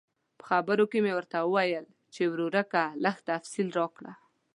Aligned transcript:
په 0.37 0.43
خبرو 0.49 0.85
کې 0.91 0.99
مې 1.03 1.13
ورته 1.17 1.37
وویل 1.41 1.85
چې 2.13 2.21
ورورکه 2.31 2.81
لږ 3.03 3.17
تفصیل 3.29 3.67
راکړه. 3.79 4.13